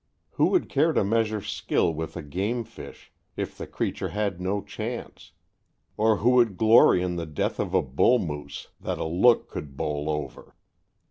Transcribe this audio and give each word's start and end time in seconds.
Who 0.31 0.47
would 0.47 0.67
care 0.67 0.93
to 0.93 1.03
measure 1.03 1.41
skill 1.41 1.93
with 1.93 2.17
a 2.17 2.23
gamefish 2.23 3.11
if 3.37 3.55
the 3.55 3.67
creature 3.67 4.07
had 4.09 4.41
no 4.41 4.63
chance? 4.63 5.33
Or 5.95 6.15
who 6.17 6.31
would 6.31 6.57
glory 6.57 7.03
in 7.03 7.17
the 7.17 7.27
death 7.27 7.59
of 7.59 7.75
a 7.75 7.83
bull 7.83 8.17
moose 8.17 8.69
that 8.79 8.97
a 8.97 9.05
look 9.05 9.47
could 9.47 9.77
bowl 9.77 10.09
over? 10.09 10.55